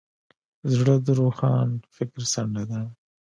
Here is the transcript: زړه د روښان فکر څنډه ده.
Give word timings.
زړه 0.75 0.95
د 1.05 1.07
روښان 1.19 1.69
فکر 1.95 2.21
څنډه 2.33 2.63
ده. 2.71 2.81